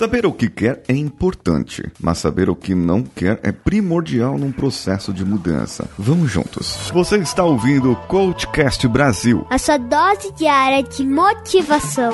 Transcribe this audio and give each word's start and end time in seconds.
Saber 0.00 0.24
o 0.24 0.32
que 0.32 0.48
quer 0.48 0.82
é 0.88 0.94
importante, 0.94 1.82
mas 2.00 2.16
saber 2.16 2.48
o 2.48 2.56
que 2.56 2.74
não 2.74 3.02
quer 3.02 3.38
é 3.42 3.52
primordial 3.52 4.38
num 4.38 4.50
processo 4.50 5.12
de 5.12 5.26
mudança. 5.26 5.90
Vamos 5.98 6.30
juntos. 6.30 6.90
Você 6.90 7.18
está 7.18 7.44
ouvindo 7.44 7.92
o 7.92 7.96
Coachcast 7.96 8.88
Brasil. 8.88 9.46
A 9.50 9.58
sua 9.58 9.76
dose 9.76 10.32
diária 10.32 10.82
de 10.82 11.04
motivação. 11.04 12.12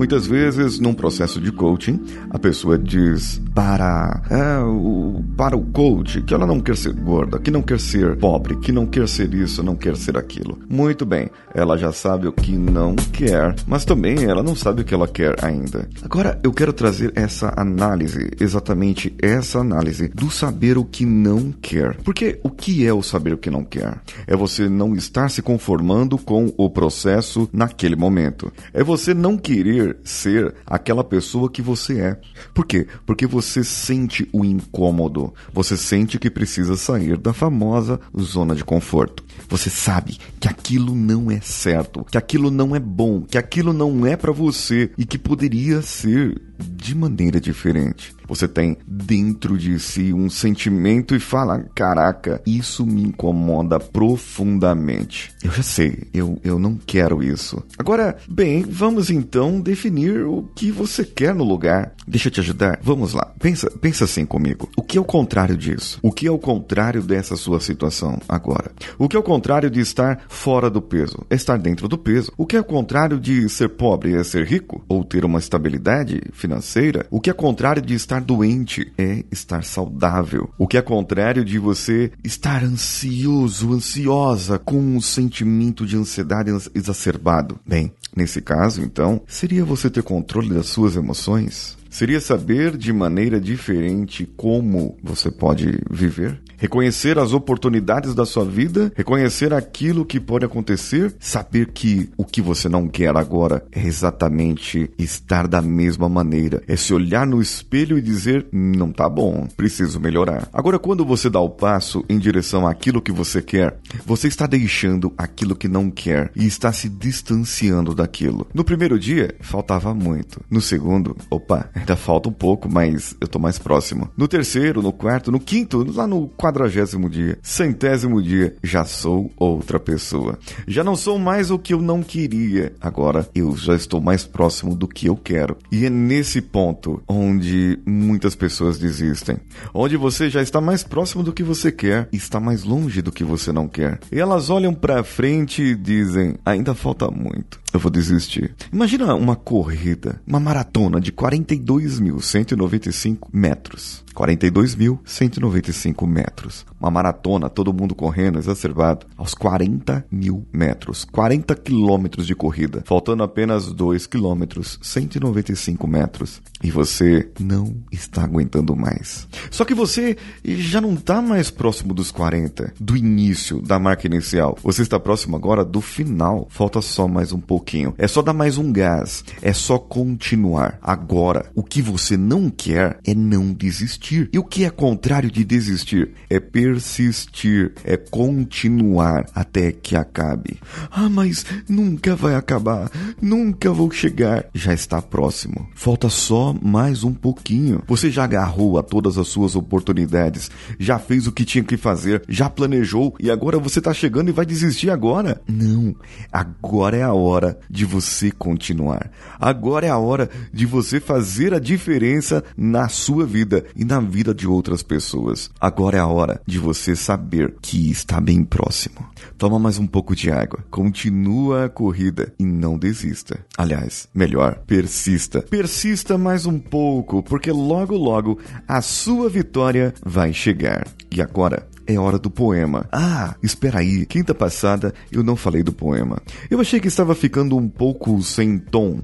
Muitas 0.00 0.26
vezes, 0.26 0.80
num 0.80 0.94
processo 0.94 1.38
de 1.38 1.52
coaching, 1.52 2.02
a 2.30 2.38
pessoa 2.38 2.78
diz 2.78 3.38
para, 3.54 4.22
é, 4.30 4.58
o, 4.64 5.22
para 5.36 5.54
o 5.54 5.60
coach 5.60 6.22
que 6.22 6.32
ela 6.32 6.46
não 6.46 6.58
quer 6.58 6.74
ser 6.74 6.94
gorda, 6.94 7.38
que 7.38 7.50
não 7.50 7.60
quer 7.60 7.78
ser 7.78 8.16
pobre, 8.16 8.56
que 8.56 8.72
não 8.72 8.86
quer 8.86 9.06
ser 9.06 9.34
isso, 9.34 9.62
não 9.62 9.76
quer 9.76 9.94
ser 9.98 10.16
aquilo. 10.16 10.58
Muito 10.70 11.04
bem, 11.04 11.28
ela 11.54 11.76
já 11.76 11.92
sabe 11.92 12.26
o 12.26 12.32
que 12.32 12.52
não 12.56 12.96
quer, 12.96 13.54
mas 13.66 13.84
também 13.84 14.24
ela 14.24 14.42
não 14.42 14.56
sabe 14.56 14.80
o 14.80 14.84
que 14.86 14.94
ela 14.94 15.06
quer 15.06 15.44
ainda. 15.44 15.86
Agora, 16.02 16.40
eu 16.42 16.50
quero 16.50 16.72
trazer 16.72 17.12
essa 17.14 17.52
análise, 17.54 18.30
exatamente 18.40 19.14
essa 19.20 19.58
análise 19.58 20.08
do 20.08 20.30
saber 20.30 20.78
o 20.78 20.84
que 20.84 21.04
não 21.04 21.52
quer. 21.52 21.96
Porque 21.96 22.40
o 22.42 22.48
que 22.48 22.86
é 22.86 22.94
o 22.94 23.02
saber 23.02 23.34
o 23.34 23.38
que 23.38 23.50
não 23.50 23.64
quer? 23.64 24.00
É 24.26 24.34
você 24.34 24.66
não 24.66 24.94
estar 24.94 25.28
se 25.28 25.42
conformando 25.42 26.16
com 26.16 26.50
o 26.56 26.70
processo 26.70 27.46
naquele 27.52 27.96
momento. 27.96 28.50
É 28.72 28.82
você 28.82 29.12
não 29.12 29.36
querer 29.36 29.89
ser 30.04 30.54
aquela 30.66 31.04
pessoa 31.04 31.50
que 31.50 31.62
você 31.62 32.00
é. 32.00 32.20
Por 32.54 32.66
quê? 32.66 32.86
Porque 33.06 33.26
você 33.26 33.64
sente 33.64 34.28
o 34.32 34.44
incômodo. 34.44 35.32
Você 35.52 35.76
sente 35.76 36.18
que 36.18 36.30
precisa 36.30 36.76
sair 36.76 37.16
da 37.16 37.32
famosa 37.32 38.00
zona 38.18 38.54
de 38.54 38.64
conforto. 38.64 39.24
Você 39.48 39.70
sabe 39.70 40.18
que 40.38 40.48
aquilo 40.48 40.94
não 40.94 41.30
é 41.30 41.40
certo, 41.40 42.04
que 42.04 42.18
aquilo 42.18 42.50
não 42.50 42.74
é 42.74 42.80
bom, 42.80 43.22
que 43.22 43.38
aquilo 43.38 43.72
não 43.72 44.06
é 44.06 44.16
para 44.16 44.32
você 44.32 44.90
e 44.96 45.04
que 45.04 45.18
poderia 45.18 45.82
ser 45.82 46.40
de 46.58 46.94
maneira 46.94 47.40
diferente. 47.40 48.14
Você 48.30 48.46
tem 48.46 48.76
dentro 48.86 49.58
de 49.58 49.76
si 49.80 50.12
um 50.12 50.30
sentimento 50.30 51.16
e 51.16 51.20
fala: 51.20 51.64
caraca, 51.74 52.40
isso 52.46 52.86
me 52.86 53.02
incomoda 53.02 53.80
profundamente. 53.80 55.32
Eu 55.42 55.50
já 55.50 55.64
sei, 55.64 56.04
eu, 56.14 56.38
eu 56.44 56.56
não 56.56 56.76
quero 56.76 57.24
isso. 57.24 57.60
Agora, 57.76 58.16
bem, 58.28 58.62
vamos 58.62 59.10
então 59.10 59.60
definir 59.60 60.24
o 60.24 60.48
que 60.54 60.70
você 60.70 61.04
quer 61.04 61.34
no 61.34 61.42
lugar. 61.42 61.92
Deixa 62.06 62.28
eu 62.28 62.32
te 62.32 62.38
ajudar. 62.38 62.78
Vamos 62.80 63.14
lá. 63.14 63.32
Pensa, 63.40 63.68
pensa 63.80 64.04
assim 64.04 64.24
comigo. 64.24 64.70
O 64.76 64.82
que 64.82 64.96
é 64.96 65.00
o 65.00 65.04
contrário 65.04 65.56
disso? 65.56 65.98
O 66.00 66.12
que 66.12 66.26
é 66.26 66.30
o 66.30 66.38
contrário 66.38 67.02
dessa 67.02 67.34
sua 67.34 67.58
situação 67.58 68.20
agora? 68.28 68.70
O 68.96 69.08
que 69.08 69.16
é 69.16 69.18
o 69.18 69.24
contrário 69.24 69.68
de 69.68 69.80
estar 69.80 70.24
fora 70.28 70.70
do 70.70 70.80
peso? 70.80 71.26
É 71.28 71.34
estar 71.34 71.58
dentro 71.58 71.88
do 71.88 71.98
peso. 71.98 72.32
O 72.38 72.46
que 72.46 72.56
é 72.56 72.60
o 72.60 72.64
contrário 72.64 73.18
de 73.18 73.48
ser 73.48 73.70
pobre? 73.70 74.14
É 74.14 74.22
ser 74.22 74.46
rico? 74.46 74.84
Ou 74.88 75.02
ter 75.02 75.24
uma 75.24 75.40
estabilidade 75.40 76.20
financeira? 76.32 77.06
O 77.10 77.20
que 77.20 77.30
é 77.30 77.32
contrário 77.32 77.82
de 77.82 77.94
estar 77.94 78.19
doente? 78.20 78.92
É 78.96 79.24
estar 79.30 79.64
saudável. 79.64 80.50
O 80.58 80.66
que 80.66 80.76
é 80.76 80.82
contrário 80.82 81.44
de 81.44 81.58
você 81.58 82.12
estar 82.22 82.62
ansioso, 82.62 83.72
ansiosa, 83.72 84.58
com 84.58 84.78
um 84.78 85.00
sentimento 85.00 85.86
de 85.86 85.96
ansiedade 85.96 86.50
exacerbado? 86.74 87.58
Bem, 87.66 87.92
nesse 88.14 88.40
caso, 88.40 88.82
então, 88.82 89.22
seria 89.26 89.64
você 89.64 89.90
ter 89.90 90.02
controle 90.02 90.50
das 90.50 90.66
suas 90.66 90.96
emoções? 90.96 91.79
Seria 91.90 92.20
saber 92.20 92.76
de 92.76 92.92
maneira 92.92 93.40
diferente 93.40 94.24
como 94.36 94.96
você 95.02 95.28
pode 95.28 95.80
viver? 95.90 96.40
Reconhecer 96.56 97.18
as 97.18 97.32
oportunidades 97.32 98.14
da 98.14 98.24
sua 98.24 98.44
vida, 98.44 98.92
reconhecer 98.94 99.52
aquilo 99.52 100.04
que 100.04 100.20
pode 100.20 100.44
acontecer, 100.44 101.12
saber 101.18 101.72
que 101.72 102.08
o 102.16 102.24
que 102.24 102.40
você 102.40 102.68
não 102.68 102.86
quer 102.86 103.16
agora 103.16 103.64
é 103.72 103.82
exatamente 103.82 104.90
estar 104.98 105.48
da 105.48 105.60
mesma 105.60 106.08
maneira, 106.08 106.62
é 106.68 106.76
se 106.76 106.92
olhar 106.94 107.26
no 107.26 107.40
espelho 107.40 107.98
e 107.98 108.02
dizer: 108.02 108.46
não 108.52 108.92
tá 108.92 109.08
bom, 109.08 109.48
preciso 109.56 109.98
melhorar. 109.98 110.48
Agora, 110.52 110.78
quando 110.78 111.04
você 111.04 111.28
dá 111.28 111.40
o 111.40 111.48
passo 111.48 112.04
em 112.08 112.18
direção 112.18 112.66
àquilo 112.68 113.02
que 113.02 113.10
você 113.10 113.42
quer, 113.42 113.78
você 114.04 114.28
está 114.28 114.46
deixando 114.46 115.12
aquilo 115.16 115.56
que 115.56 115.66
não 115.66 115.90
quer 115.90 116.30
e 116.36 116.46
está 116.46 116.72
se 116.72 116.88
distanciando 116.88 117.94
daquilo. 117.94 118.46
No 118.54 118.64
primeiro 118.64 118.98
dia, 118.98 119.34
faltava 119.40 119.94
muito. 119.94 120.40
No 120.50 120.60
segundo, 120.60 121.16
opa, 121.30 121.70
ainda 121.80 121.96
falta 121.96 122.28
um 122.28 122.32
pouco, 122.32 122.68
mas 122.70 123.16
eu 123.20 123.26
tô 123.26 123.38
mais 123.38 123.58
próximo. 123.58 124.08
No 124.16 124.28
terceiro, 124.28 124.82
no 124.82 124.92
quarto, 124.92 125.32
no 125.32 125.40
quinto, 125.40 125.84
lá 125.92 126.06
no 126.06 126.28
quadragésimo 126.28 127.08
dia, 127.08 127.38
centésimo 127.42 128.22
dia, 128.22 128.54
já 128.62 128.84
sou 128.84 129.30
outra 129.36 129.80
pessoa. 129.80 130.38
Já 130.66 130.84
não 130.84 130.94
sou 130.94 131.18
mais 131.18 131.50
o 131.50 131.58
que 131.58 131.74
eu 131.74 131.80
não 131.80 132.02
queria. 132.02 132.72
Agora 132.80 133.28
eu 133.34 133.56
já 133.56 133.74
estou 133.74 134.00
mais 134.00 134.24
próximo 134.24 134.74
do 134.76 134.86
que 134.86 135.06
eu 135.06 135.16
quero. 135.16 135.56
E 135.72 135.86
é 135.86 135.90
nesse 135.90 136.40
ponto 136.40 137.02
onde 137.08 137.78
muitas 137.86 138.34
pessoas 138.34 138.78
desistem. 138.78 139.38
Onde 139.72 139.96
você 139.96 140.28
já 140.28 140.42
está 140.42 140.60
mais 140.60 140.82
próximo 140.84 141.22
do 141.22 141.32
que 141.32 141.42
você 141.42 141.72
quer 141.72 142.08
e 142.12 142.16
está 142.16 142.38
mais 142.38 142.62
longe 142.62 143.02
do 143.02 143.12
que 143.12 143.24
você 143.24 143.52
não 143.52 143.66
quer. 143.66 143.98
E 144.12 144.20
elas 144.20 144.50
olham 144.50 144.74
para 144.74 145.02
frente 145.02 145.62
e 145.62 145.74
dizem: 145.74 146.36
ainda 146.44 146.74
falta 146.74 147.10
muito. 147.10 147.60
Eu 147.72 147.78
vou 147.78 147.90
desistir. 147.90 148.54
Imagina 148.72 149.14
uma 149.14 149.36
corrida, 149.36 150.20
uma 150.26 150.40
maratona 150.40 151.00
de 151.00 151.12
42.195 151.12 153.28
metros. 153.32 154.04
42.195 154.20 156.06
metros. 156.06 156.66
Uma 156.78 156.90
maratona, 156.90 157.48
todo 157.48 157.72
mundo 157.72 157.94
correndo, 157.94 158.38
exacerbado, 158.38 159.06
aos 159.16 159.32
40 159.34 160.04
mil 160.10 160.46
metros. 160.52 161.06
40 161.10 161.54
quilômetros 161.54 162.26
de 162.26 162.34
corrida, 162.34 162.82
faltando 162.84 163.22
apenas 163.22 163.72
2 163.72 164.06
quilômetros, 164.06 164.78
195 164.82 165.86
metros. 165.86 166.42
E 166.62 166.70
você 166.70 167.30
não 167.40 167.74
está 167.90 168.22
aguentando 168.22 168.76
mais. 168.76 169.26
Só 169.50 169.64
que 169.64 169.72
você 169.74 170.18
já 170.44 170.82
não 170.82 170.92
está 170.94 171.22
mais 171.22 171.50
próximo 171.50 171.94
dos 171.94 172.10
40, 172.10 172.74
do 172.78 172.94
início, 172.96 173.62
da 173.62 173.78
marca 173.78 174.06
inicial. 174.06 174.58
Você 174.62 174.82
está 174.82 175.00
próximo 175.00 175.36
agora 175.36 175.64
do 175.64 175.80
final. 175.80 176.46
Falta 176.50 176.82
só 176.82 177.08
mais 177.08 177.32
um 177.32 177.40
pouquinho. 177.40 177.94
É 177.96 178.06
só 178.06 178.20
dar 178.20 178.34
mais 178.34 178.58
um 178.58 178.70
gás. 178.70 179.24
É 179.40 179.54
só 179.54 179.78
continuar. 179.78 180.78
Agora, 180.82 181.50
o 181.54 181.62
que 181.62 181.80
você 181.80 182.18
não 182.18 182.50
quer 182.50 182.98
é 183.06 183.14
não 183.14 183.52
desistir. 183.52 184.09
E 184.32 184.38
o 184.38 184.44
que 184.44 184.64
é 184.64 184.70
contrário 184.70 185.30
de 185.30 185.44
desistir? 185.44 186.10
É 186.28 186.40
persistir, 186.40 187.72
é 187.84 187.96
continuar 187.96 189.26
até 189.34 189.70
que 189.70 189.94
acabe. 189.94 190.58
Ah, 190.90 191.08
mas 191.08 191.44
nunca 191.68 192.16
vai 192.16 192.34
acabar. 192.34 192.90
Nunca 193.20 193.72
vou 193.72 193.90
chegar. 193.90 194.46
Já 194.52 194.72
está 194.72 195.00
próximo. 195.00 195.68
Falta 195.74 196.08
só 196.08 196.52
mais 196.60 197.04
um 197.04 197.12
pouquinho. 197.12 197.82
Você 197.86 198.10
já 198.10 198.24
agarrou 198.24 198.78
a 198.78 198.82
todas 198.82 199.18
as 199.18 199.28
suas 199.28 199.54
oportunidades, 199.54 200.50
já 200.78 200.98
fez 200.98 201.26
o 201.26 201.32
que 201.32 201.44
tinha 201.44 201.62
que 201.62 201.76
fazer, 201.76 202.22
já 202.28 202.50
planejou 202.50 203.14
e 203.20 203.30
agora 203.30 203.58
você 203.58 203.78
está 203.78 203.94
chegando 203.94 204.28
e 204.28 204.32
vai 204.32 204.44
desistir 204.44 204.90
agora? 204.90 205.40
Não. 205.46 205.94
Agora 206.32 206.96
é 206.96 207.02
a 207.02 207.12
hora 207.12 207.58
de 207.68 207.84
você 207.84 208.30
continuar. 208.30 209.10
Agora 209.38 209.86
é 209.86 209.90
a 209.90 209.98
hora 209.98 210.28
de 210.52 210.66
você 210.66 211.00
fazer 211.00 211.54
a 211.54 211.58
diferença 211.58 212.42
na 212.56 212.88
sua 212.88 213.24
vida 213.24 213.64
e 213.76 213.84
na 213.90 214.00
vida 214.00 214.32
de 214.32 214.46
outras 214.46 214.82
pessoas. 214.82 215.50
Agora 215.60 215.96
é 215.96 216.00
a 216.00 216.06
hora 216.06 216.40
de 216.46 216.58
você 216.58 216.94
saber 216.94 217.56
que 217.60 217.90
está 217.90 218.20
bem 218.20 218.44
próximo. 218.44 219.04
Toma 219.36 219.58
mais 219.58 219.78
um 219.78 219.86
pouco 219.86 220.14
de 220.14 220.30
água, 220.30 220.64
continua 220.70 221.64
a 221.64 221.68
corrida 221.68 222.32
e 222.38 222.44
não 222.44 222.78
desista. 222.78 223.44
Aliás, 223.58 224.08
melhor, 224.14 224.60
persista. 224.66 225.42
Persista 225.42 226.16
mais 226.16 226.46
um 226.46 226.58
pouco, 226.58 227.22
porque 227.22 227.50
logo 227.50 227.96
logo 227.96 228.38
a 228.68 228.80
sua 228.80 229.28
vitória 229.28 229.92
vai 230.04 230.32
chegar. 230.32 230.86
E 231.10 231.20
agora, 231.20 231.66
é 231.86 231.98
hora 231.98 232.18
do 232.18 232.30
poema. 232.30 232.86
Ah, 232.92 233.34
espera 233.42 233.80
aí, 233.80 234.06
quinta 234.06 234.34
passada 234.34 234.94
eu 235.10 235.22
não 235.22 235.36
falei 235.36 235.62
do 235.62 235.72
poema. 235.72 236.20
Eu 236.50 236.60
achei 236.60 236.80
que 236.80 236.88
estava 236.88 237.14
ficando 237.14 237.56
um 237.56 237.68
pouco 237.68 238.22
sem 238.22 238.58
tom 238.58 239.00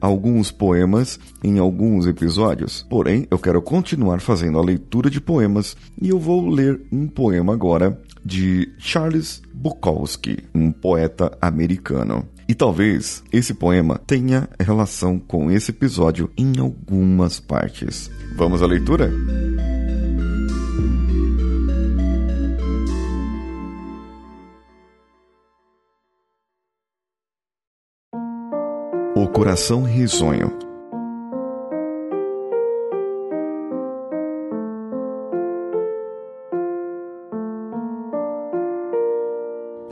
alguns 0.00 0.50
poemas 0.50 1.20
em 1.44 1.58
alguns 1.58 2.06
episódios. 2.06 2.86
Porém, 2.88 3.26
eu 3.30 3.38
quero 3.38 3.60
continuar 3.60 4.20
fazendo 4.20 4.58
a 4.58 4.64
leitura 4.64 5.10
de 5.10 5.20
poemas 5.20 5.76
e 6.00 6.08
eu 6.08 6.18
vou 6.18 6.48
ler 6.48 6.80
um 6.90 7.06
poema 7.06 7.52
agora 7.52 8.00
de 8.24 8.72
Charles 8.78 9.42
Bukowski, 9.52 10.44
um 10.54 10.72
poeta 10.72 11.36
americano. 11.40 12.26
E 12.48 12.54
talvez 12.54 13.22
esse 13.32 13.54
poema 13.54 14.00
tenha 14.06 14.48
relação 14.58 15.18
com 15.18 15.50
esse 15.50 15.70
episódio 15.70 16.30
em 16.36 16.58
algumas 16.58 17.38
partes. 17.38 18.10
Vamos 18.34 18.62
à 18.62 18.66
leitura? 18.66 19.10
coração 29.40 29.84
risonho. 29.84 30.52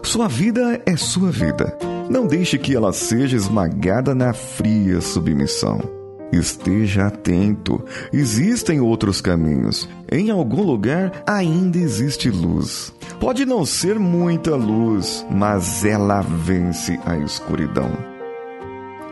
Sua 0.03 0.29
vida 0.29 0.83
é 0.85 0.95
sua 0.99 1.31
vida. 1.31 1.79
Não 2.11 2.27
deixe 2.27 2.59
que 2.59 2.77
ela 2.77 2.93
seja 2.93 3.39
esmagada 3.39 4.15
na 4.15 4.35
fria 4.35 5.01
submissão. 5.01 5.81
Esteja 6.31 7.07
atento. 7.07 7.83
Existem 8.13 8.83
outros 8.83 9.23
caminhos. 9.23 9.89
Em 10.13 10.31
algum 10.31 10.63
lugar 10.63 11.23
ainda 11.27 11.79
existe 11.79 12.29
luz. 12.29 12.93
Pode 13.19 13.47
não 13.47 13.65
ser 13.65 13.99
muita 13.99 14.55
luz, 14.55 15.25
mas 15.31 15.87
ela 15.87 16.21
vence 16.21 17.01
a 17.07 17.17
escuridão. 17.17 18.18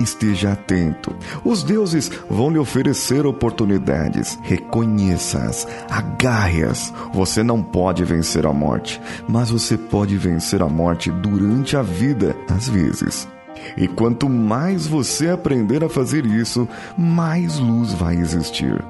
Esteja 0.00 0.52
atento. 0.52 1.14
Os 1.44 1.62
deuses 1.62 2.10
vão 2.28 2.50
lhe 2.50 2.58
oferecer 2.58 3.26
oportunidades. 3.26 4.38
Reconheça-as, 4.42 5.66
agarre-as. 5.90 6.92
Você 7.12 7.42
não 7.42 7.62
pode 7.62 8.04
vencer 8.04 8.46
a 8.46 8.52
morte, 8.52 9.00
mas 9.28 9.50
você 9.50 9.76
pode 9.76 10.16
vencer 10.16 10.62
a 10.62 10.68
morte 10.68 11.10
durante 11.10 11.76
a 11.76 11.82
vida, 11.82 12.36
às 12.48 12.68
vezes. 12.68 13.28
E 13.76 13.88
quanto 13.88 14.28
mais 14.28 14.86
você 14.86 15.28
aprender 15.28 15.82
a 15.82 15.88
fazer 15.88 16.26
isso, 16.26 16.68
mais 16.96 17.58
luz 17.58 17.92
vai 17.92 18.16
existir. 18.16 18.84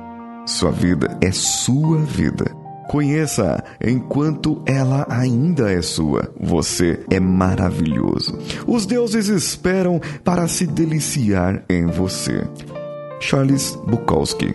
Sua 0.44 0.70
vida 0.70 1.18
é 1.20 1.30
sua 1.32 1.98
vida. 1.98 2.55
Conheça 2.88 3.62
enquanto 3.84 4.62
ela 4.66 5.06
ainda 5.08 5.70
é 5.70 5.82
sua. 5.82 6.32
Você 6.40 7.04
é 7.10 7.18
maravilhoso. 7.18 8.38
Os 8.66 8.86
deuses 8.86 9.28
esperam 9.28 10.00
para 10.22 10.46
se 10.46 10.66
deliciar 10.66 11.64
em 11.68 11.86
você. 11.86 12.46
Charles 13.20 13.76
Bukowski 13.86 14.54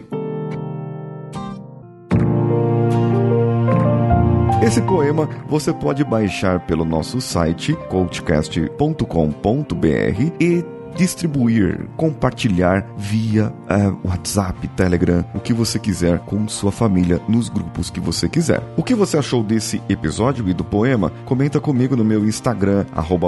Esse 4.62 4.80
poema 4.84 5.28
você 5.50 5.74
pode 5.74 6.04
baixar 6.04 6.60
pelo 6.68 6.86
nosso 6.86 7.20
site 7.20 7.74
coachcast.com.br 7.90 10.32
e 10.40 10.64
distribuir, 10.96 11.88
compartilhar 11.98 12.88
via 12.98 13.48
uh, 13.48 14.08
WhatsApp, 14.08 14.68
Telegram, 14.70 15.26
o 15.34 15.40
que 15.40 15.54
você 15.54 15.78
quiser 15.80 16.20
com 16.20 16.48
sua 16.48 16.72
família 16.72 17.20
nos 17.28 17.50
grupos 17.50 17.90
que 17.90 18.00
você 18.00 18.30
quiser. 18.30 18.62
O 18.78 18.84
que 18.84 18.94
você 18.96 19.18
achou 19.18 19.44
desse 19.44 19.82
episódio 19.90 20.48
e 20.50 20.54
do 20.54 20.64
poema? 20.64 21.12
Comenta 21.26 21.60
comigo 21.60 21.96
no 21.96 22.04
meu 22.04 22.24
Instagram, 22.26 22.86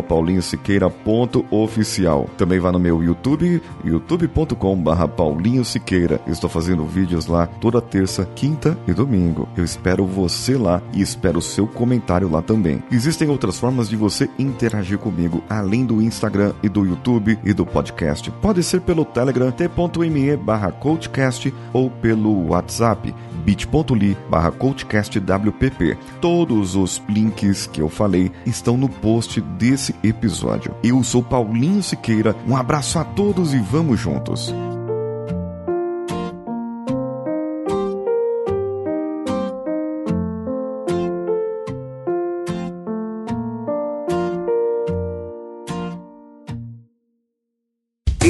paulinhosiqueira.oficial. 0.08 2.30
Também 2.38 2.60
vá 2.60 2.72
no 2.72 2.80
meu 2.80 3.04
YouTube, 3.04 3.62
youtube.com.br 3.84 5.08
paulinhosiqueira. 5.16 6.22
Estou 6.28 6.50
fazendo 6.50 6.86
vídeos 6.86 7.28
lá 7.28 7.48
toda 7.48 7.82
terça, 7.82 8.26
quinta 8.36 8.78
e 8.88 8.94
domingo. 8.94 9.48
Eu 9.56 9.64
espero 9.64 10.06
você 10.06 10.58
lá 10.58 10.82
e 10.94 11.02
espero 11.02 11.40
o 11.40 11.42
seu 11.42 11.68
comentário 11.68 12.30
lá 12.30 12.42
também. 12.42 12.84
Existem 12.92 13.30
outras 13.30 13.60
formas 13.60 13.90
de 13.90 13.96
você 13.96 14.30
interagir 14.38 14.98
comigo, 14.98 15.44
além 15.50 15.86
do 15.86 16.02
Instagram 16.02 16.54
e 16.62 16.70
do 16.70 16.86
YouTube 16.86 17.40
e 17.44 17.53
do 17.54 17.66
podcast. 17.66 18.30
Pode 18.42 18.64
ser 18.64 18.82
pelo 18.82 19.06
Telegram 19.06 19.52
t.me 19.52 20.38
barra 20.38 20.72
coachcast 20.72 21.54
ou 21.72 21.90
pelo 21.90 22.50
WhatsApp 22.50 23.14
bit.ly 23.44 24.18
barra 24.30 24.52
coachcastwpp. 24.52 25.98
Todos 26.22 26.76
os 26.76 27.02
links 27.08 27.68
que 27.68 27.82
eu 27.82 27.90
falei 27.90 28.32
estão 28.46 28.78
no 28.78 28.90
post 28.90 29.42
desse 29.42 29.94
episódio. 30.04 30.74
Eu 30.84 31.04
sou 31.04 31.22
Paulinho 31.22 31.84
Siqueira, 31.84 32.36
um 32.48 32.56
abraço 32.56 32.98
a 33.00 33.04
todos 33.04 33.54
e 33.54 33.60
vamos 33.60 34.00
juntos! 34.00 34.54